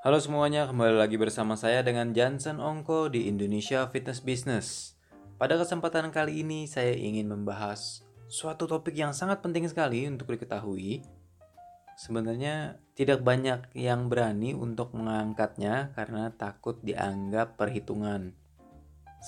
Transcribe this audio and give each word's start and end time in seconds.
Halo 0.00 0.16
semuanya, 0.16 0.64
kembali 0.64 0.96
lagi 0.96 1.20
bersama 1.20 1.60
saya 1.60 1.84
dengan 1.84 2.16
Jansen 2.16 2.56
Ongko 2.56 3.12
di 3.12 3.28
Indonesia 3.28 3.84
Fitness 3.92 4.24
Business. 4.24 4.96
Pada 5.36 5.60
kesempatan 5.60 6.08
kali 6.08 6.40
ini 6.40 6.64
saya 6.64 6.96
ingin 6.96 7.28
membahas 7.28 8.00
suatu 8.24 8.64
topik 8.64 8.96
yang 8.96 9.12
sangat 9.12 9.44
penting 9.44 9.68
sekali 9.68 10.08
untuk 10.08 10.32
diketahui. 10.32 11.04
Sebenarnya 12.00 12.80
tidak 12.96 13.20
banyak 13.20 13.76
yang 13.76 14.08
berani 14.08 14.56
untuk 14.56 14.96
mengangkatnya 14.96 15.92
karena 15.92 16.32
takut 16.32 16.80
dianggap 16.80 17.60
perhitungan. 17.60 18.32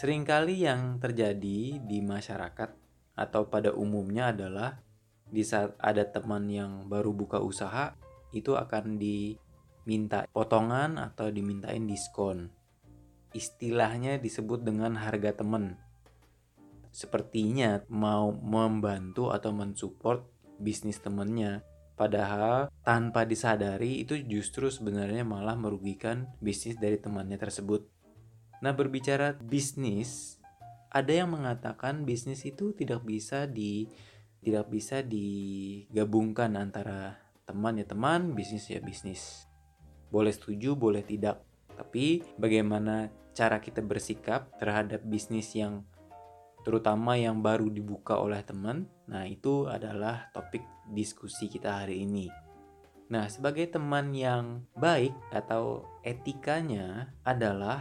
Seringkali 0.01 0.57
yang 0.57 0.97
terjadi 1.05 1.85
di 1.85 1.99
masyarakat 2.01 2.73
atau 3.21 3.45
pada 3.45 3.77
umumnya 3.77 4.33
adalah 4.33 4.81
di 5.29 5.45
saat 5.45 5.77
ada 5.77 6.09
teman 6.09 6.49
yang 6.49 6.89
baru 6.89 7.13
buka 7.13 7.45
usaha 7.45 7.93
itu 8.33 8.57
akan 8.57 8.97
di 8.97 9.37
minta 9.85 10.27
potongan 10.31 10.99
atau 10.99 11.31
dimintain 11.31 11.85
diskon. 11.87 12.51
Istilahnya 13.33 14.21
disebut 14.21 14.63
dengan 14.63 15.01
harga 15.01 15.41
temen. 15.41 15.81
Sepertinya 16.93 17.81
mau 17.89 18.29
membantu 18.31 19.33
atau 19.33 19.51
mensupport 19.57 20.21
bisnis 20.61 21.01
temennya. 21.01 21.65
Padahal 21.97 22.69
tanpa 22.85 23.25
disadari 23.25 24.05
itu 24.05 24.17
justru 24.21 24.69
sebenarnya 24.69 25.25
malah 25.25 25.57
merugikan 25.57 26.29
bisnis 26.41 26.77
dari 26.77 27.01
temannya 27.01 27.41
tersebut. 27.41 27.89
Nah 28.61 28.73
berbicara 28.77 29.37
bisnis, 29.41 30.37
ada 30.93 31.11
yang 31.11 31.33
mengatakan 31.33 32.05
bisnis 32.05 32.45
itu 32.45 32.77
tidak 32.77 33.03
bisa 33.03 33.49
di 33.49 33.89
tidak 34.43 34.69
bisa 34.69 35.01
digabungkan 35.01 36.59
antara 36.59 37.17
teman 37.47 37.79
ya 37.79 37.87
teman, 37.87 38.35
bisnis 38.35 38.69
ya 38.69 38.83
bisnis. 38.83 39.47
Boleh 40.13 40.37
setuju, 40.37 40.77
boleh 40.77 41.01
tidak. 41.01 41.41
Tapi 41.73 42.21
bagaimana 42.37 43.09
cara 43.33 43.57
kita 43.65 43.81
bersikap 43.81 44.53
terhadap 44.61 45.01
bisnis 45.09 45.57
yang 45.57 45.89
terutama 46.63 47.17
yang 47.17 47.41
baru 47.41 47.73
dibuka 47.73 48.21
oleh 48.21 48.45
teman. 48.45 48.87
Nah, 49.09 49.25
itu 49.25 49.67
adalah 49.67 50.29
topik 50.37 50.63
diskusi 50.93 51.49
kita 51.49 51.83
hari 51.83 52.05
ini. 52.05 52.29
Nah, 53.09 53.29
sebagai 53.29 53.73
teman 53.73 54.13
yang 54.13 54.69
baik 54.77 55.13
atau 55.33 55.85
etikanya 56.05 57.13
adalah 57.25 57.81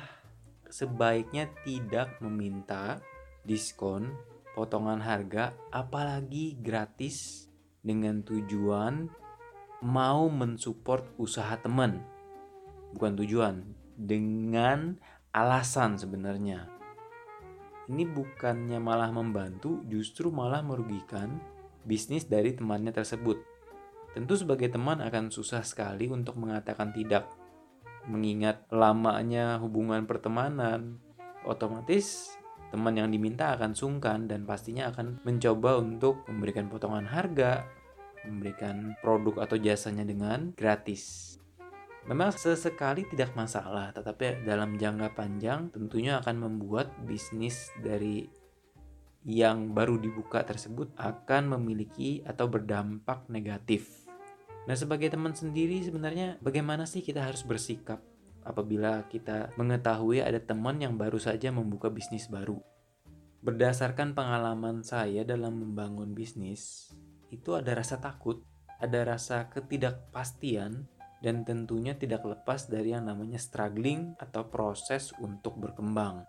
sebaiknya 0.72 1.52
tidak 1.68 2.20
meminta 2.24 3.00
diskon, 3.44 4.12
potongan 4.56 5.04
harga, 5.04 5.56
apalagi 5.72 6.60
gratis 6.60 7.48
dengan 7.80 8.24
tujuan 8.24 9.08
mau 9.82 10.30
mensupport 10.30 11.04
usaha 11.18 11.58
teman 11.58 12.21
bukan 12.96 13.18
tujuan 13.24 13.64
dengan 13.96 14.98
alasan 15.32 15.96
sebenarnya. 15.96 16.68
Ini 17.92 18.08
bukannya 18.08 18.80
malah 18.80 19.12
membantu 19.12 19.84
justru 19.88 20.32
malah 20.32 20.64
merugikan 20.64 21.40
bisnis 21.84 22.24
dari 22.30 22.56
temannya 22.56 22.94
tersebut. 22.96 23.42
Tentu 24.12 24.36
sebagai 24.36 24.72
teman 24.72 25.00
akan 25.00 25.32
susah 25.32 25.64
sekali 25.64 26.12
untuk 26.12 26.40
mengatakan 26.40 26.92
tidak. 26.92 27.32
Mengingat 28.08 28.66
lamanya 28.74 29.62
hubungan 29.62 30.10
pertemanan 30.10 30.98
otomatis 31.46 32.36
teman 32.72 32.96
yang 32.96 33.12
diminta 33.12 33.52
akan 33.52 33.76
sungkan 33.76 34.32
dan 34.32 34.48
pastinya 34.48 34.90
akan 34.96 35.20
mencoba 35.28 35.84
untuk 35.84 36.24
memberikan 36.32 36.72
potongan 36.72 37.04
harga, 37.04 37.68
memberikan 38.24 38.96
produk 39.04 39.44
atau 39.44 39.60
jasanya 39.60 40.08
dengan 40.08 40.56
gratis. 40.56 41.36
Memang 42.10 42.34
sesekali 42.34 43.06
tidak 43.06 43.38
masalah, 43.38 43.94
tetapi 43.94 44.42
dalam 44.42 44.74
jangka 44.74 45.14
panjang 45.14 45.70
tentunya 45.70 46.18
akan 46.18 46.50
membuat 46.50 46.90
bisnis 47.06 47.70
dari 47.78 48.26
yang 49.22 49.78
baru 49.78 50.02
dibuka 50.02 50.42
tersebut 50.42 50.98
akan 50.98 51.54
memiliki 51.58 52.26
atau 52.26 52.50
berdampak 52.50 53.30
negatif. 53.30 54.10
Nah, 54.66 54.74
sebagai 54.74 55.14
teman 55.14 55.38
sendiri 55.38 55.82
sebenarnya 55.86 56.42
bagaimana 56.42 56.90
sih 56.90 57.06
kita 57.06 57.22
harus 57.22 57.46
bersikap 57.46 58.02
apabila 58.42 59.06
kita 59.06 59.54
mengetahui 59.58 60.26
ada 60.26 60.42
teman 60.42 60.82
yang 60.82 60.98
baru 60.98 61.22
saja 61.22 61.54
membuka 61.54 61.94
bisnis 61.94 62.26
baru? 62.26 62.58
Berdasarkan 63.46 64.14
pengalaman 64.14 64.82
saya 64.86 65.22
dalam 65.26 65.58
membangun 65.58 66.14
bisnis, 66.14 66.94
itu 67.34 67.58
ada 67.58 67.74
rasa 67.74 67.98
takut, 67.98 68.42
ada 68.78 69.02
rasa 69.06 69.50
ketidakpastian 69.50 70.86
dan 71.22 71.46
tentunya 71.46 71.94
tidak 71.94 72.26
lepas 72.26 72.66
dari 72.66 72.98
yang 72.98 73.06
namanya 73.06 73.38
struggling 73.38 74.18
atau 74.18 74.50
proses 74.50 75.14
untuk 75.22 75.56
berkembang. 75.62 76.26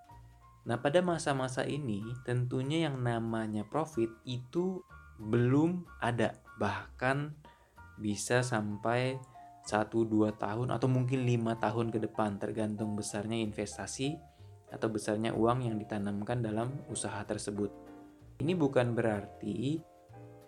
Nah, 0.62 0.78
pada 0.78 1.02
masa-masa 1.02 1.66
ini 1.66 2.04
tentunya 2.22 2.86
yang 2.86 3.02
namanya 3.02 3.66
profit 3.66 4.12
itu 4.22 4.84
belum 5.18 5.88
ada, 5.98 6.38
bahkan 6.60 7.34
bisa 7.98 8.46
sampai 8.46 9.18
1-2 9.66 10.38
tahun 10.38 10.68
atau 10.74 10.88
mungkin 10.90 11.26
5 11.26 11.56
tahun 11.58 11.86
ke 11.90 11.98
depan 12.10 12.38
tergantung 12.38 12.94
besarnya 12.94 13.38
investasi 13.42 14.18
atau 14.72 14.88
besarnya 14.88 15.34
uang 15.36 15.66
yang 15.66 15.76
ditanamkan 15.78 16.42
dalam 16.42 16.72
usaha 16.90 17.20
tersebut. 17.22 17.70
Ini 18.42 18.58
bukan 18.58 18.96
berarti 18.96 19.78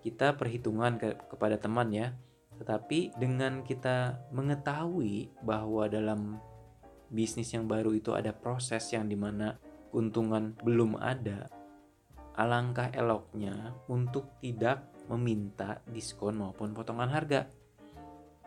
kita 0.02 0.34
perhitungan 0.34 0.98
ke, 0.98 1.14
kepada 1.30 1.56
teman 1.60 1.88
ya, 1.94 2.12
tetapi 2.60 3.16
dengan 3.18 3.66
kita 3.66 4.30
mengetahui 4.30 5.30
bahwa 5.42 5.90
dalam 5.90 6.38
bisnis 7.10 7.54
yang 7.54 7.66
baru 7.66 7.94
itu 7.94 8.14
ada 8.14 8.34
proses 8.34 8.90
yang 8.94 9.06
di 9.06 9.18
mana 9.18 9.58
keuntungan 9.90 10.58
belum 10.62 10.98
ada, 10.98 11.46
alangkah 12.34 12.90
eloknya 12.90 13.74
untuk 13.86 14.38
tidak 14.42 14.90
meminta 15.06 15.78
diskon 15.86 16.40
maupun 16.40 16.74
potongan 16.74 17.10
harga. 17.10 17.46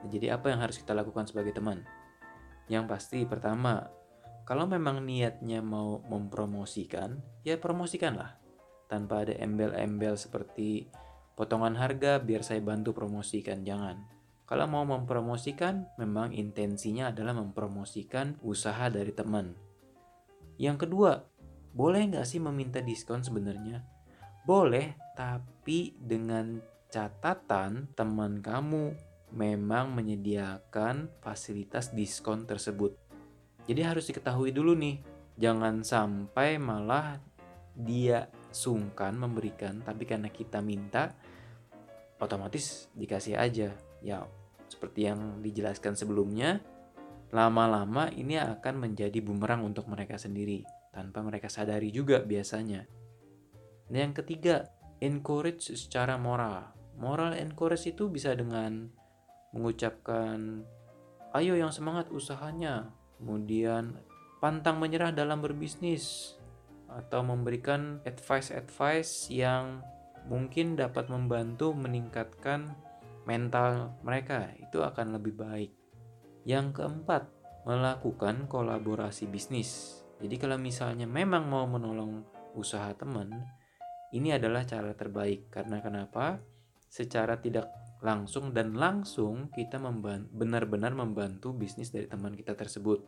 Jadi 0.03 0.27
apa 0.29 0.51
yang 0.51 0.59
harus 0.61 0.77
kita 0.77 0.91
lakukan 0.91 1.25
sebagai 1.25 1.55
teman? 1.55 1.81
Yang 2.67 2.85
pasti 2.91 3.23
pertama, 3.23 3.87
kalau 4.43 4.67
memang 4.67 5.03
niatnya 5.03 5.63
mau 5.63 6.03
mempromosikan, 6.03 7.19
ya 7.47 7.55
promosikanlah. 7.55 8.35
Tanpa 8.87 9.27
ada 9.27 9.35
embel-embel 9.39 10.15
seperti 10.15 10.87
potongan 11.37 11.77
harga 11.77 12.17
biar 12.17 12.41
saya 12.41 12.59
bantu 12.65 12.97
promosikan, 12.97 13.61
jangan. 13.61 14.01
Kalau 14.49 14.65
mau 14.65 14.81
mempromosikan, 14.83 15.85
memang 16.01 16.33
intensinya 16.33 17.13
adalah 17.13 17.37
mempromosikan 17.37 18.41
usaha 18.41 18.89
dari 18.89 19.13
teman. 19.13 19.53
Yang 20.57 20.87
kedua, 20.87 21.21
boleh 21.77 22.09
nggak 22.09 22.25
sih 22.25 22.41
meminta 22.41 22.81
diskon 22.81 23.21
sebenarnya? 23.21 23.85
Boleh, 24.47 24.97
tapi 25.13 25.93
dengan 26.01 26.57
catatan 26.89 27.91
teman 27.93 28.41
kamu 28.41 28.95
memang 29.35 29.91
menyediakan 29.93 31.11
fasilitas 31.21 31.91
diskon 31.91 32.47
tersebut. 32.47 32.95
Jadi 33.67 33.81
harus 33.83 34.07
diketahui 34.07 34.55
dulu 34.55 34.73
nih, 34.73 35.03
jangan 35.35 35.83
sampai 35.83 36.55
malah 36.55 37.19
dia 37.75 38.31
sungkan 38.49 39.19
memberikan, 39.19 39.83
tapi 39.83 40.07
karena 40.07 40.31
kita 40.31 40.63
minta, 40.63 41.13
otomatis 42.21 42.89
dikasih 42.93 43.37
aja. 43.37 43.73
Ya, 44.01 44.25
seperti 44.69 45.09
yang 45.09 45.41
dijelaskan 45.41 45.97
sebelumnya, 45.97 46.61
lama-lama 47.33 48.11
ini 48.13 48.39
akan 48.39 48.87
menjadi 48.87 49.19
bumerang 49.19 49.65
untuk 49.65 49.89
mereka 49.89 50.15
sendiri 50.15 50.63
tanpa 50.93 51.21
mereka 51.21 51.51
sadari 51.51 51.93
juga 51.93 52.23
biasanya. 52.23 52.87
Nah, 53.87 53.99
yang 53.99 54.15
ketiga, 54.15 54.67
encourage 54.99 55.71
secara 55.73 56.17
moral. 56.19 56.73
Moral 56.97 57.37
encourage 57.37 57.85
itu 57.87 58.09
bisa 58.09 58.33
dengan 58.33 58.89
mengucapkan, 59.53 60.65
"Ayo 61.31 61.53
yang 61.53 61.69
semangat 61.69 62.09
usahanya." 62.09 62.91
Kemudian 63.17 63.97
pantang 64.41 64.77
menyerah 64.77 65.13
dalam 65.13 65.41
berbisnis 65.41 66.37
atau 66.87 67.21
memberikan 67.25 67.99
advice-advice 68.05 69.29
yang 69.33 69.81
mungkin 70.27 70.75
dapat 70.75 71.07
membantu 71.07 71.71
meningkatkan 71.71 72.75
mental 73.27 73.97
mereka 74.03 74.51
itu 74.59 74.79
akan 74.83 75.19
lebih 75.19 75.35
baik. 75.35 75.71
Yang 76.47 76.79
keempat, 76.79 77.27
melakukan 77.67 78.47
kolaborasi 78.47 79.27
bisnis. 79.27 79.99
Jadi 80.23 80.39
kalau 80.39 80.55
misalnya 80.55 81.03
memang 81.03 81.51
mau 81.51 81.67
menolong 81.67 82.23
usaha 82.55 82.87
teman, 82.95 83.27
ini 84.15 84.31
adalah 84.31 84.63
cara 84.63 84.95
terbaik 84.95 85.51
karena 85.51 85.83
kenapa? 85.83 86.39
Secara 86.87 87.35
tidak 87.43 87.67
langsung 87.99 88.55
dan 88.55 88.71
langsung 88.71 89.51
kita 89.51 89.83
benar-benar 90.31 90.95
membantu 90.95 91.51
bisnis 91.51 91.91
dari 91.91 92.07
teman 92.07 92.31
kita 92.39 92.55
tersebut. 92.55 93.03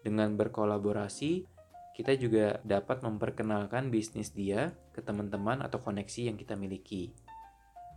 Dengan 0.00 0.38
berkolaborasi, 0.38 1.59
kita 1.96 2.16
juga 2.16 2.62
dapat 2.62 3.02
memperkenalkan 3.04 3.92
bisnis 3.92 4.32
dia 4.32 4.72
ke 4.94 5.02
teman-teman 5.04 5.60
atau 5.60 5.82
koneksi 5.82 6.32
yang 6.32 6.36
kita 6.38 6.56
miliki. 6.56 7.12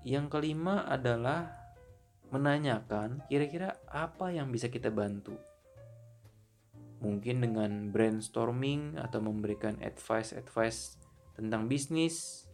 Yang 0.04 0.28
kelima 0.34 0.84
adalah 0.90 1.54
menanyakan 2.34 3.24
kira-kira 3.30 3.78
apa 3.88 4.34
yang 4.34 4.50
bisa 4.50 4.68
kita 4.68 4.90
bantu. 4.90 5.38
mungkin 7.04 7.44
dengan 7.44 7.92
brainstorming 7.92 8.96
atau 8.96 9.20
memberikan 9.20 9.76
advice-advice 9.84 10.96
tentang 11.36 11.68
bisnis 11.68 12.48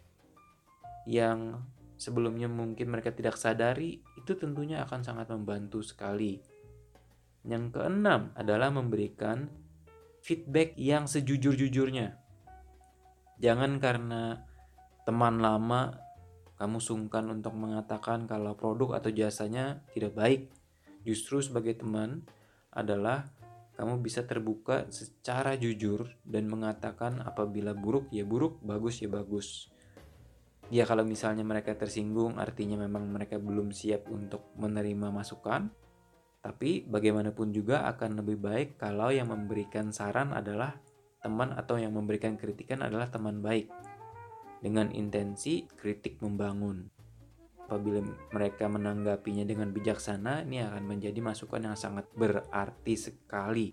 yang 1.06 1.62
sebelumnya 2.02 2.50
mungkin 2.50 2.90
mereka 2.90 3.14
tidak 3.14 3.38
sadari, 3.38 4.02
itu 4.18 4.34
tentunya 4.34 4.82
akan 4.82 5.06
sangat 5.06 5.30
membantu 5.30 5.86
sekali. 5.86 6.42
Yang 7.46 7.78
keenam 7.78 8.34
adalah 8.34 8.74
memberikan 8.74 9.48
feedback 10.24 10.76
yang 10.76 11.08
sejujur-jujurnya. 11.08 12.20
Jangan 13.40 13.80
karena 13.80 14.44
teman 15.08 15.40
lama 15.40 15.96
kamu 16.60 16.84
sungkan 16.84 17.32
untuk 17.32 17.56
mengatakan 17.56 18.28
kalau 18.28 18.52
produk 18.60 19.00
atau 19.00 19.10
jasanya 19.16 19.80
tidak 19.96 20.12
baik. 20.12 20.42
Justru 21.08 21.40
sebagai 21.40 21.80
teman 21.80 22.28
adalah 22.70 23.32
kamu 23.80 24.04
bisa 24.04 24.28
terbuka 24.28 24.92
secara 24.92 25.56
jujur 25.56 26.12
dan 26.28 26.52
mengatakan 26.52 27.24
apabila 27.24 27.72
buruk 27.72 28.12
ya 28.12 28.28
buruk, 28.28 28.60
bagus 28.60 29.00
ya 29.00 29.08
bagus. 29.08 29.72
Ya 30.68 30.84
kalau 30.84 31.08
misalnya 31.08 31.48
mereka 31.48 31.74
tersinggung 31.80 32.38
artinya 32.38 32.76
memang 32.76 33.08
mereka 33.08 33.40
belum 33.40 33.72
siap 33.72 34.12
untuk 34.12 34.52
menerima 34.60 35.16
masukan. 35.16 35.72
Tapi 36.50 36.82
bagaimanapun 36.90 37.54
juga 37.54 37.86
akan 37.94 38.26
lebih 38.26 38.42
baik 38.42 38.82
kalau 38.82 39.14
yang 39.14 39.30
memberikan 39.30 39.94
saran 39.94 40.34
adalah 40.34 40.82
teman 41.22 41.54
atau 41.54 41.78
yang 41.78 41.94
memberikan 41.94 42.42
kritikan 42.42 42.82
adalah 42.82 43.06
teman 43.06 43.38
baik. 43.46 43.70
Dengan 44.58 44.90
intensi 44.90 45.70
kritik 45.70 46.18
membangun. 46.26 46.90
Apabila 47.70 48.02
mereka 48.34 48.66
menanggapinya 48.66 49.46
dengan 49.46 49.70
bijaksana, 49.70 50.42
ini 50.42 50.66
akan 50.66 50.90
menjadi 50.90 51.22
masukan 51.22 51.70
yang 51.70 51.78
sangat 51.78 52.10
berarti 52.18 52.98
sekali. 52.98 53.70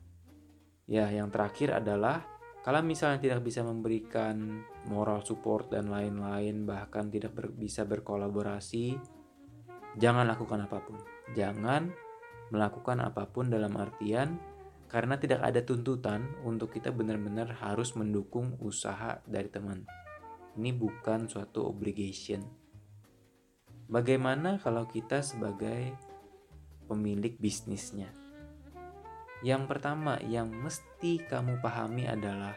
Ya, 0.84 1.08
yang 1.08 1.32
terakhir 1.32 1.80
adalah 1.80 2.28
kalau 2.60 2.84
misalnya 2.84 3.24
tidak 3.24 3.40
bisa 3.40 3.64
memberikan 3.64 4.62
moral 4.84 5.24
support 5.24 5.72
dan 5.72 5.88
lain-lain, 5.88 6.68
bahkan 6.68 7.08
tidak 7.08 7.32
ber, 7.32 7.56
bisa 7.56 7.88
berkolaborasi, 7.88 9.00
jangan 9.96 10.28
lakukan 10.28 10.68
apa 10.68 10.78
pun. 10.84 11.00
Jangan 11.32 12.05
melakukan 12.50 13.02
apa 13.02 13.26
pun 13.30 13.50
dalam 13.50 13.74
artian 13.74 14.38
karena 14.86 15.18
tidak 15.18 15.42
ada 15.42 15.60
tuntutan 15.66 16.22
untuk 16.46 16.70
kita 16.70 16.94
benar-benar 16.94 17.58
harus 17.58 17.92
mendukung 17.98 18.54
usaha 18.62 19.18
dari 19.26 19.50
teman. 19.50 19.82
Ini 20.56 20.72
bukan 20.72 21.26
suatu 21.26 21.66
obligation. 21.66 22.40
Bagaimana 23.86 24.58
kalau 24.58 24.86
kita 24.86 25.22
sebagai 25.22 25.94
pemilik 26.86 27.34
bisnisnya? 27.38 28.10
Yang 29.44 29.62
pertama 29.68 30.16
yang 30.24 30.48
mesti 30.48 31.20
kamu 31.28 31.60
pahami 31.60 32.08
adalah 32.08 32.56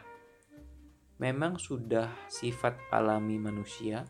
memang 1.20 1.60
sudah 1.60 2.08
sifat 2.32 2.80
alami 2.90 3.36
manusia 3.36 4.08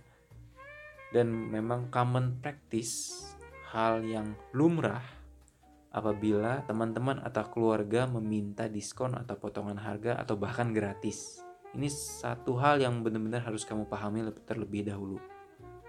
dan 1.10 1.34
memang 1.34 1.90
common 1.90 2.38
practice 2.38 3.26
hal 3.74 4.06
yang 4.06 4.38
lumrah 4.54 5.19
apabila 5.90 6.62
teman-teman 6.70 7.18
atau 7.26 7.50
keluarga 7.50 8.06
meminta 8.06 8.70
diskon 8.70 9.18
atau 9.18 9.36
potongan 9.38 9.78
harga 9.82 10.22
atau 10.22 10.38
bahkan 10.38 10.70
gratis. 10.70 11.42
Ini 11.74 11.90
satu 11.90 12.58
hal 12.58 12.82
yang 12.82 13.02
benar-benar 13.06 13.46
harus 13.46 13.66
kamu 13.66 13.86
pahami 13.90 14.26
terlebih 14.46 14.90
dahulu. 14.90 15.22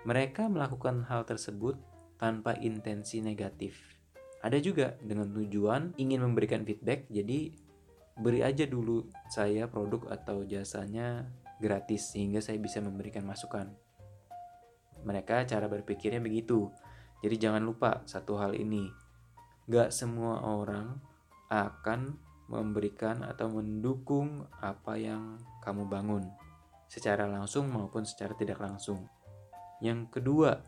Mereka 0.04 0.48
melakukan 0.48 1.04
hal 1.08 1.28
tersebut 1.28 1.76
tanpa 2.16 2.56
intensi 2.56 3.20
negatif. 3.20 3.96
Ada 4.40 4.56
juga 4.60 4.96
dengan 5.04 5.28
tujuan 5.36 5.96
ingin 6.00 6.24
memberikan 6.24 6.64
feedback, 6.64 7.08
jadi 7.12 7.52
beri 8.16 8.40
aja 8.44 8.64
dulu 8.68 9.08
saya 9.28 9.68
produk 9.68 10.12
atau 10.12 10.44
jasanya 10.44 11.28
gratis 11.60 12.16
sehingga 12.16 12.40
saya 12.40 12.56
bisa 12.56 12.80
memberikan 12.80 13.24
masukan. 13.24 13.72
Mereka 15.04 15.48
cara 15.48 15.68
berpikirnya 15.68 16.20
begitu. 16.20 16.68
Jadi 17.20 17.36
jangan 17.36 17.64
lupa 17.64 18.04
satu 18.08 18.36
hal 18.40 18.56
ini. 18.56 18.88
Gak 19.70 19.94
semua 19.94 20.42
orang 20.42 20.98
akan 21.46 22.18
memberikan 22.50 23.22
atau 23.22 23.46
mendukung 23.46 24.42
apa 24.58 24.98
yang 24.98 25.38
kamu 25.62 25.86
bangun. 25.86 26.26
Secara 26.90 27.30
langsung 27.30 27.70
maupun 27.70 28.02
secara 28.02 28.34
tidak 28.34 28.58
langsung. 28.58 29.06
Yang 29.78 30.18
kedua, 30.18 30.58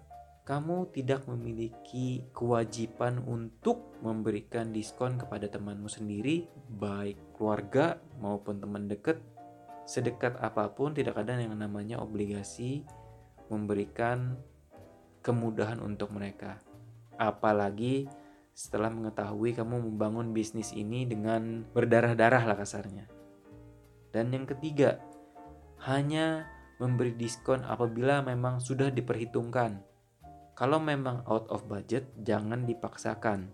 kamu 0.46 0.94
tidak 0.94 1.26
memiliki 1.26 2.30
kewajiban 2.30 3.18
untuk 3.26 3.98
memberikan 4.06 4.70
diskon 4.70 5.18
kepada 5.18 5.50
temanmu 5.50 5.90
sendiri, 5.90 6.46
baik 6.70 7.34
keluarga 7.34 7.98
maupun 8.22 8.62
teman 8.62 8.86
dekat. 8.86 9.18
Sedekat 9.82 10.38
apa 10.38 10.70
pun, 10.70 10.94
tidak 10.94 11.18
ada 11.18 11.34
yang 11.34 11.58
namanya 11.58 11.98
obligasi 11.98 12.86
memberikan 13.50 14.38
kemudahan 15.26 15.82
untuk 15.82 16.14
mereka. 16.14 16.62
Apalagi 17.18 18.21
setelah 18.52 18.92
mengetahui 18.92 19.56
kamu 19.56 19.92
membangun 19.92 20.36
bisnis 20.36 20.76
ini 20.76 21.08
dengan 21.08 21.64
berdarah-darah 21.72 22.44
lah 22.44 22.56
kasarnya. 22.56 23.08
Dan 24.12 24.28
yang 24.28 24.44
ketiga, 24.44 25.00
hanya 25.88 26.46
memberi 26.76 27.16
diskon 27.16 27.64
apabila 27.64 28.20
memang 28.20 28.60
sudah 28.60 28.92
diperhitungkan. 28.92 29.80
Kalau 30.52 30.78
memang 30.78 31.24
out 31.24 31.48
of 31.48 31.64
budget, 31.64 32.12
jangan 32.20 32.68
dipaksakan. 32.68 33.50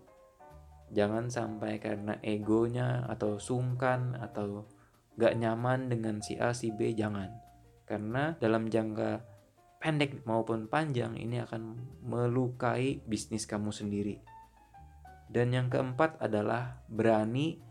Jangan 0.91 1.31
sampai 1.31 1.79
karena 1.79 2.19
egonya 2.19 3.07
atau 3.07 3.39
sungkan 3.39 4.19
atau 4.19 4.67
gak 5.15 5.37
nyaman 5.37 5.87
dengan 5.87 6.19
si 6.19 6.35
A, 6.35 6.51
si 6.51 6.75
B, 6.75 6.91
jangan. 6.91 7.31
Karena 7.87 8.35
dalam 8.35 8.67
jangka 8.67 9.23
pendek 9.79 10.27
maupun 10.27 10.67
panjang 10.67 11.15
ini 11.15 11.39
akan 11.39 11.79
melukai 12.03 12.99
bisnis 13.07 13.47
kamu 13.47 13.71
sendiri. 13.71 14.19
Dan 15.29 15.53
yang 15.53 15.69
keempat 15.69 16.17
adalah 16.17 16.81
berani 16.89 17.61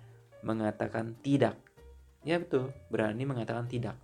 mengatakan 0.46 1.19
tidak. 1.19 1.58
Ya 2.22 2.38
betul, 2.38 2.70
berani 2.86 3.27
mengatakan 3.27 3.67
tidak. 3.67 3.98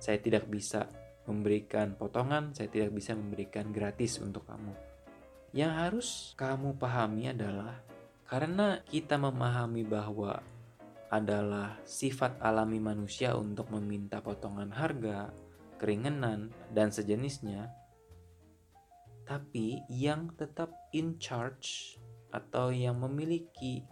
Saya 0.00 0.16
tidak 0.16 0.48
bisa 0.48 0.88
memberikan 1.28 1.92
potongan, 1.92 2.56
saya 2.56 2.72
tidak 2.72 2.96
bisa 2.96 3.12
memberikan 3.12 3.68
gratis 3.68 4.16
untuk 4.24 4.48
kamu. 4.48 4.72
Yang 5.52 5.72
harus 5.76 6.08
kamu 6.40 6.80
pahami 6.80 7.36
adalah 7.36 7.76
karena 8.24 8.80
kita 8.88 9.20
memahami 9.20 9.84
bahwa 9.84 10.40
adalah 11.08 11.80
sifat 11.88 12.36
alami 12.40 12.80
manusia 12.80 13.32
untuk 13.36 13.72
meminta 13.72 14.20
potongan 14.20 14.68
harga, 14.72 15.32
keringanan, 15.80 16.52
dan 16.72 16.92
sejenisnya, 16.92 17.72
tapi 19.24 19.84
yang 19.88 20.32
tetap 20.36 20.72
in 20.92 21.16
charge 21.16 21.96
atau 22.34 22.74
yang 22.74 23.00
memiliki 23.00 23.84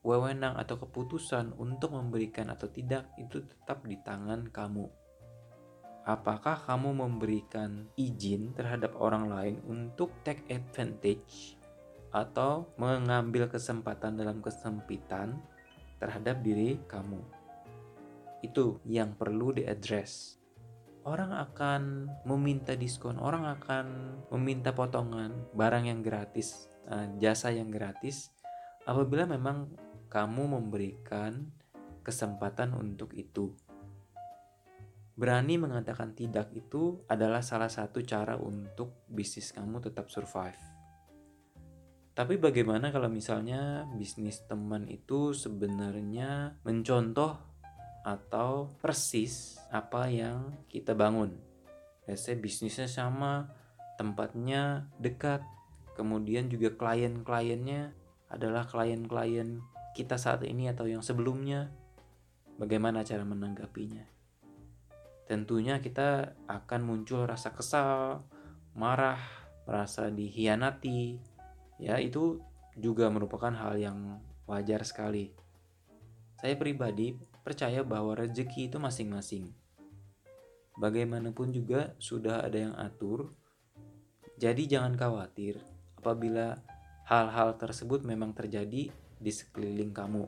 wewenang 0.00 0.56
atau 0.56 0.80
keputusan 0.80 1.52
untuk 1.60 1.92
memberikan 1.92 2.48
atau 2.48 2.68
tidak 2.72 3.12
itu 3.20 3.44
tetap 3.44 3.84
di 3.84 4.00
tangan 4.00 4.48
kamu 4.48 4.88
apakah 6.04 6.60
kamu 6.68 6.92
memberikan 7.00 7.88
izin 7.96 8.52
terhadap 8.52 8.92
orang 9.00 9.28
lain 9.28 9.56
untuk 9.64 10.12
take 10.20 10.44
advantage 10.52 11.56
atau 12.12 12.68
mengambil 12.76 13.48
kesempatan 13.48 14.14
dalam 14.14 14.38
kesempitan 14.38 15.40
terhadap 15.98 16.44
diri 16.44 16.78
kamu. 16.86 17.18
Itu 18.44 18.78
yang 18.84 19.16
perlu 19.16 19.56
diadres. 19.56 20.38
Orang 21.04 21.36
akan 21.36 22.08
meminta 22.24 22.72
diskon, 22.72 23.20
orang 23.20 23.44
akan 23.44 23.86
meminta 24.32 24.72
potongan 24.72 25.52
barang 25.52 25.84
yang 25.84 26.00
gratis, 26.00 26.72
eh, 26.88 27.12
jasa 27.20 27.52
yang 27.52 27.68
gratis 27.68 28.32
apabila 28.88 29.28
memang 29.28 29.68
kamu 30.08 30.56
memberikan 30.56 31.52
kesempatan 32.00 32.72
untuk 32.72 33.12
itu. 33.12 33.52
Berani 35.14 35.60
mengatakan 35.60 36.16
tidak 36.16 36.50
itu 36.56 37.04
adalah 37.06 37.44
salah 37.44 37.70
satu 37.70 38.02
cara 38.02 38.34
untuk 38.40 39.06
bisnis 39.06 39.52
kamu 39.52 39.84
tetap 39.84 40.10
survive. 40.10 40.58
Tapi 42.14 42.38
bagaimana 42.38 42.94
kalau 42.94 43.10
misalnya 43.10 43.90
bisnis 43.98 44.46
teman 44.46 44.86
itu 44.86 45.34
sebenarnya 45.34 46.62
mencontoh 46.62 47.53
atau 48.04 48.70
persis 48.78 49.56
apa 49.72 50.06
yang 50.12 50.52
kita 50.68 50.92
bangun. 50.92 51.34
Biasanya 52.04 52.38
bisnisnya 52.38 52.86
sama, 52.86 53.48
tempatnya 53.96 54.92
dekat, 55.00 55.40
kemudian 55.96 56.52
juga 56.52 56.76
klien-kliennya 56.76 57.96
adalah 58.28 58.68
klien-klien 58.68 59.64
kita 59.96 60.20
saat 60.20 60.44
ini 60.44 60.68
atau 60.68 60.84
yang 60.84 61.00
sebelumnya. 61.00 61.72
Bagaimana 62.60 63.02
cara 63.02 63.24
menanggapinya? 63.24 64.14
tentunya 65.24 65.80
kita 65.80 66.36
akan 66.44 66.80
muncul 66.84 67.24
rasa 67.24 67.52
kesal, 67.52 68.24
marah, 68.76 69.20
merasa 69.64 70.12
dihianati. 70.12 71.18
Ya, 71.80 71.98
itu 71.98 72.40
juga 72.76 73.08
merupakan 73.08 73.52
hal 73.52 73.80
yang 73.80 74.20
wajar 74.44 74.84
sekali. 74.84 75.32
Saya 76.38 76.54
pribadi 76.60 77.16
percaya 77.44 77.84
bahwa 77.84 78.16
rezeki 78.16 78.72
itu 78.72 78.80
masing-masing. 78.80 79.52
Bagaimanapun 80.74 81.54
juga 81.54 81.94
sudah 82.02 82.42
ada 82.42 82.58
yang 82.58 82.74
atur. 82.74 83.30
Jadi 84.40 84.66
jangan 84.66 84.98
khawatir 84.98 85.62
apabila 86.00 86.58
hal-hal 87.06 87.54
tersebut 87.54 88.02
memang 88.02 88.34
terjadi 88.34 88.90
di 88.90 89.30
sekeliling 89.30 89.94
kamu. 89.94 90.26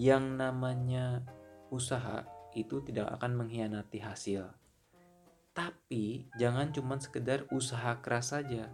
Yang 0.00 0.24
namanya 0.40 1.20
usaha 1.68 2.24
itu 2.56 2.80
tidak 2.86 3.10
akan 3.20 3.44
mengkhianati 3.44 4.00
hasil. 4.00 4.46
Tapi 5.54 6.26
jangan 6.38 6.70
cuma 6.74 6.98
sekedar 6.98 7.46
usaha 7.52 7.98
keras 8.00 8.32
saja. 8.32 8.70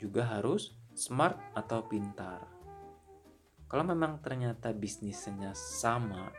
Juga 0.00 0.26
harus 0.26 0.74
smart 0.96 1.38
atau 1.54 1.84
pintar. 1.86 2.55
Kalau 3.66 3.82
memang 3.82 4.22
ternyata 4.22 4.70
bisnisnya 4.70 5.50
sama 5.54 6.30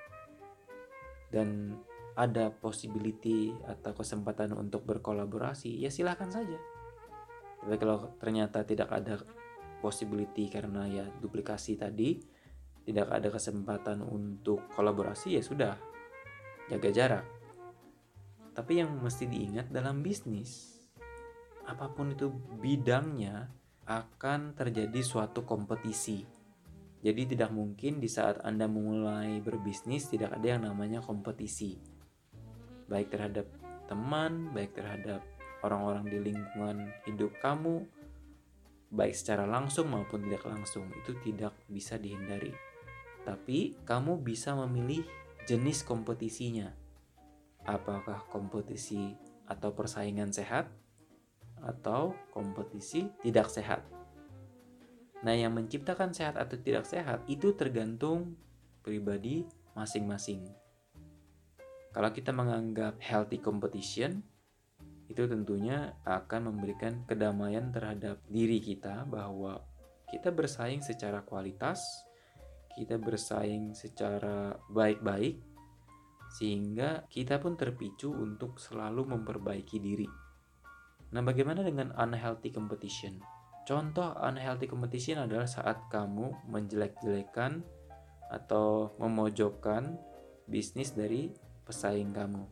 dan 1.27 1.75
ada 2.17 2.50
possibility 2.50 3.53
atau 3.67 3.93
kesempatan 3.93 4.55
untuk 4.57 4.88
berkolaborasi, 4.88 5.77
ya 5.77 5.91
silahkan 5.93 6.31
saja. 6.34 6.57
Tapi 7.62 7.75
kalau 7.77 8.15
ternyata 8.17 8.65
tidak 8.65 8.89
ada 8.89 9.22
possibility 9.84 10.50
karena 10.50 10.89
ya 10.89 11.05
duplikasi 11.22 11.77
tadi, 11.77 12.17
tidak 12.88 13.12
ada 13.12 13.27
kesempatan 13.29 14.01
untuk 14.01 14.65
kolaborasi, 14.72 15.38
ya 15.38 15.43
sudah, 15.43 15.75
jaga 16.72 16.89
jarak. 16.89 17.25
Tapi 18.55 18.81
yang 18.81 18.98
mesti 18.98 19.29
diingat 19.29 19.69
dalam 19.69 20.01
bisnis, 20.01 20.79
apa 21.67 21.91
pun 21.91 22.15
itu 22.15 22.31
bidangnya, 22.57 23.51
akan 23.86 24.55
terjadi 24.57 25.00
suatu 25.03 25.46
kompetisi. 25.46 26.37
Jadi 27.01 27.38
tidak 27.38 27.54
mungkin 27.54 28.01
di 28.01 28.10
saat 28.10 28.42
Anda 28.42 28.66
memulai 28.66 29.38
berbisnis 29.39 30.10
tidak 30.10 30.34
ada 30.34 30.58
yang 30.58 30.66
namanya 30.66 31.00
kompetisi. 31.00 31.77
Baik 32.89 33.13
terhadap 33.13 33.46
teman, 33.86 34.50
baik 34.51 34.74
terhadap 34.74 35.22
orang-orang 35.62 36.10
di 36.10 36.18
lingkungan 36.34 36.89
hidup 37.06 37.38
kamu, 37.38 37.86
baik 38.89 39.13
secara 39.13 39.46
langsung 39.46 39.94
maupun 39.94 40.25
tidak 40.25 40.44
langsung, 40.48 40.89
itu 40.94 41.13
tidak 41.22 41.54
bisa 41.70 42.01
dihindari. 42.01 42.51
Tapi 43.24 43.77
kamu 43.84 44.24
bisa 44.24 44.56
memilih 44.56 45.04
jenis 45.46 45.84
kompetisinya. 45.84 46.72
Apakah 47.68 48.24
kompetisi 48.32 49.12
atau 49.48 49.75
persaingan 49.75 50.32
sehat 50.32 50.68
atau 51.63 52.13
kompetisi 52.32 53.10
tidak 53.24 53.50
sehat. 53.51 53.97
Nah, 55.27 55.36
yang 55.36 55.51
menciptakan 55.60 56.15
sehat 56.15 56.39
atau 56.39 56.55
tidak 56.55 56.88
sehat 56.88 57.19
itu 57.27 57.51
tergantung 57.51 58.39
pribadi 58.79 59.43
masing-masing. 59.75 60.48
Kalau 61.91 62.15
kita 62.15 62.31
menganggap 62.31 62.96
healthy 63.03 63.43
competition, 63.43 64.24
itu 65.12 65.27
tentunya 65.27 66.00
akan 66.07 66.55
memberikan 66.55 67.03
kedamaian 67.03 67.75
terhadap 67.75 68.24
diri 68.31 68.63
kita 68.63 69.03
bahwa 69.03 69.60
kita 70.07 70.31
bersaing 70.31 70.79
secara 70.79 71.19
kualitas, 71.27 71.84
kita 72.79 72.96
bersaing 72.96 73.75
secara 73.75 74.55
baik-baik, 74.72 75.43
sehingga 76.39 77.03
kita 77.12 77.36
pun 77.43 77.60
terpicu 77.60 78.15
untuk 78.15 78.63
selalu 78.63 79.12
memperbaiki 79.12 79.75
diri. 79.84 80.07
Nah, 81.12 81.19
bagaimana 81.19 81.67
dengan 81.67 81.91
unhealthy 82.00 82.55
competition? 82.55 83.19
Contoh 83.67 84.15
unhealthy 84.24 84.63
competition 84.63 85.27
adalah 85.27 85.43
saat 85.43 85.91
kamu 85.91 86.47
menjelek-jelekan 86.47 87.59
atau 88.31 88.95
memojokkan 88.95 90.00
bisnis 90.47 90.95
dari 90.95 91.36
pesaing 91.67 92.15
kamu. 92.15 92.47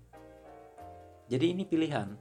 Jadi 1.32 1.56
ini 1.56 1.64
pilihan. 1.64 2.20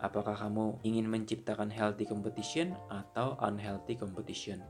Apakah 0.00 0.40
kamu 0.40 0.80
ingin 0.88 1.04
menciptakan 1.04 1.68
healthy 1.68 2.08
competition 2.08 2.72
atau 2.88 3.36
unhealthy 3.44 3.92
competition? 3.92 4.64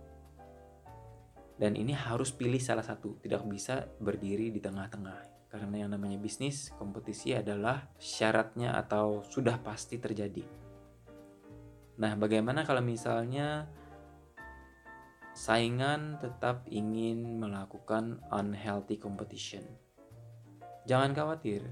Dan 1.55 1.79
ini 1.79 1.95
harus 1.95 2.35
pilih 2.35 2.59
salah 2.59 2.83
satu, 2.83 3.23
tidak 3.23 3.47
bisa 3.47 3.87
berdiri 4.03 4.51
di 4.51 4.59
tengah-tengah. 4.59 5.47
Karena 5.47 5.87
yang 5.87 5.95
namanya 5.95 6.19
bisnis, 6.19 6.75
kompetisi 6.75 7.31
adalah 7.31 7.87
syaratnya 8.03 8.75
atau 8.75 9.23
sudah 9.23 9.63
pasti 9.63 10.03
terjadi. 10.03 10.43
Nah, 11.95 12.19
bagaimana 12.19 12.67
kalau 12.67 12.83
misalnya 12.83 13.71
saingan 15.31 16.19
tetap 16.19 16.67
ingin 16.67 17.39
melakukan 17.39 18.19
unhealthy 18.35 18.99
competition? 18.99 19.63
Jangan 20.91 21.15
khawatir, 21.15 21.63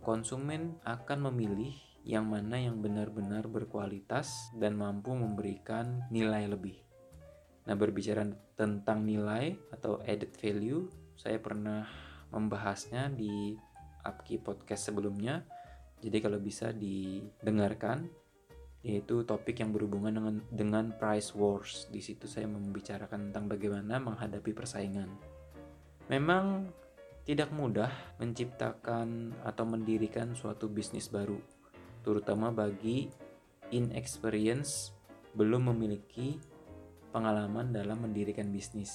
konsumen 0.00 0.80
akan 0.88 1.28
memilih 1.28 1.76
yang 2.04 2.28
mana 2.28 2.60
yang 2.60 2.80
benar-benar 2.80 3.48
berkualitas 3.48 4.52
dan 4.56 4.76
mampu 4.76 5.12
memberikan 5.12 6.04
nilai 6.08 6.48
lebih. 6.48 6.76
Nah, 7.64 7.76
berbicara 7.76 8.28
tentang 8.56 9.08
nilai 9.08 9.56
atau 9.72 10.00
added 10.04 10.36
value, 10.36 10.88
saya 11.16 11.40
pernah 11.40 11.88
membahasnya 12.28 13.08
di 13.12 13.56
Upkey 14.04 14.40
Podcast 14.40 14.92
sebelumnya. 14.92 15.44
Jadi 16.04 16.20
kalau 16.20 16.36
bisa 16.36 16.76
didengarkan 16.76 18.23
yaitu 18.84 19.24
topik 19.24 19.64
yang 19.64 19.72
berhubungan 19.72 20.12
dengan 20.12 20.36
dengan 20.52 20.84
price 20.92 21.32
wars. 21.32 21.88
Di 21.88 22.04
situ 22.04 22.28
saya 22.28 22.44
membicarakan 22.44 23.32
tentang 23.32 23.48
bagaimana 23.48 23.96
menghadapi 23.96 24.52
persaingan. 24.52 25.08
Memang 26.12 26.68
tidak 27.24 27.48
mudah 27.56 27.88
menciptakan 28.20 29.32
atau 29.40 29.64
mendirikan 29.64 30.36
suatu 30.36 30.68
bisnis 30.68 31.08
baru, 31.08 31.40
terutama 32.04 32.52
bagi 32.52 33.08
inexperience 33.72 34.92
belum 35.32 35.72
memiliki 35.72 36.36
pengalaman 37.08 37.72
dalam 37.72 38.04
mendirikan 38.04 38.52
bisnis. 38.52 38.92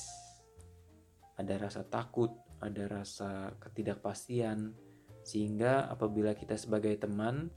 Ada 1.34 1.58
rasa 1.58 1.82
takut, 1.82 2.30
ada 2.62 2.86
rasa 2.86 3.58
ketidakpastian, 3.58 4.78
sehingga 5.26 5.90
apabila 5.90 6.38
kita 6.38 6.54
sebagai 6.54 6.94
teman 7.02 7.50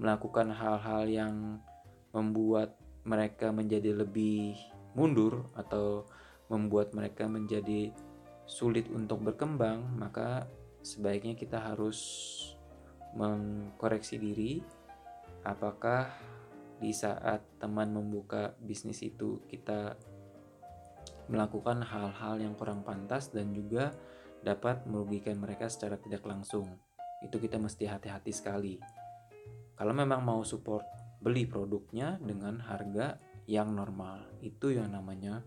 melakukan 0.00 0.52
hal-hal 0.52 1.04
yang 1.08 1.34
membuat 2.12 2.76
mereka 3.02 3.50
menjadi 3.50 3.96
lebih 3.96 4.56
mundur 4.92 5.48
atau 5.56 6.06
membuat 6.52 6.92
mereka 6.92 7.24
menjadi 7.26 7.90
sulit 8.44 8.86
untuk 8.92 9.24
berkembang, 9.24 9.96
maka 9.96 10.44
sebaiknya 10.84 11.32
kita 11.32 11.56
harus 11.56 11.98
mengkoreksi 13.16 14.16
diri 14.20 14.60
apakah 15.44 16.08
di 16.82 16.90
saat 16.90 17.40
teman 17.62 17.94
membuka 17.94 18.58
bisnis 18.58 19.04
itu 19.06 19.38
kita 19.46 19.94
melakukan 21.30 21.86
hal-hal 21.86 22.42
yang 22.42 22.58
kurang 22.58 22.82
pantas 22.82 23.30
dan 23.30 23.54
juga 23.54 23.94
dapat 24.42 24.82
merugikan 24.90 25.38
mereka 25.38 25.70
secara 25.70 25.94
tidak 25.96 26.26
langsung. 26.26 26.66
Itu 27.22 27.38
kita 27.38 27.62
mesti 27.62 27.86
hati-hati 27.86 28.32
sekali. 28.34 28.74
Kalau 29.82 29.98
memang 29.98 30.22
mau 30.22 30.46
support, 30.46 30.86
beli 31.18 31.42
produknya 31.42 32.14
dengan 32.22 32.62
harga 32.62 33.18
yang 33.50 33.74
normal. 33.74 34.30
Itu 34.38 34.70
yang 34.70 34.94
namanya 34.94 35.42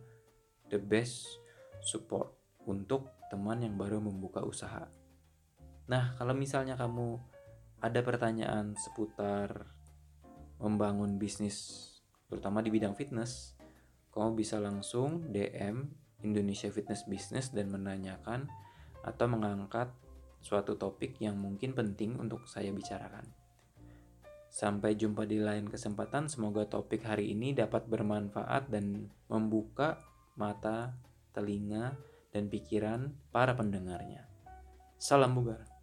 the 0.68 0.75
best 0.75 1.39
support 1.80 2.36
untuk 2.68 3.15
teman 3.32 3.63
yang 3.63 3.80
baru 3.80 4.04
membuka 4.04 4.44
usaha. 4.44 4.92
Nah, 5.88 6.20
kalau 6.20 6.36
misalnya 6.36 6.75
kamu 6.75 7.15
ada 7.80 8.04
pertanyaan 8.04 8.75
seputar 8.75 9.72
membangun 10.60 11.15
bisnis, 11.15 11.88
terutama 12.27 12.60
di 12.60 12.75
bidang 12.75 12.92
fitness, 12.92 13.56
kamu 14.12 14.36
bisa 14.36 14.60
langsung 14.60 15.32
DM 15.32 15.88
Indonesia 16.27 16.68
Fitness 16.68 17.08
Business 17.08 17.56
dan 17.56 17.72
menanyakan 17.72 18.51
atau 19.00 19.32
mengangkat 19.32 19.96
suatu 20.44 20.75
topik 20.75 21.24
yang 21.24 21.39
mungkin 21.39 21.72
penting 21.72 22.20
untuk 22.20 22.44
saya 22.51 22.75
bicarakan. 22.75 23.45
Sampai 24.56 24.96
jumpa 24.96 25.28
di 25.28 25.36
lain 25.44 25.68
kesempatan. 25.68 26.32
Semoga 26.32 26.64
topik 26.64 27.04
hari 27.04 27.36
ini 27.36 27.52
dapat 27.52 27.92
bermanfaat 27.92 28.72
dan 28.72 29.12
membuka 29.28 30.00
mata, 30.40 30.96
telinga, 31.36 32.00
dan 32.32 32.48
pikiran 32.48 33.12
para 33.36 33.52
pendengarnya. 33.52 34.24
Salam 34.96 35.36
bugar. 35.36 35.75